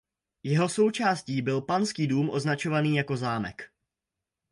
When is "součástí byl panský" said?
0.69-2.07